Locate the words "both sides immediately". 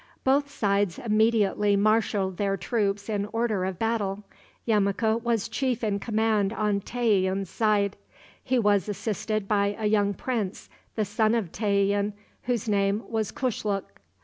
0.23-1.75